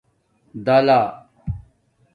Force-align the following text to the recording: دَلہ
دَلہ 0.65 0.99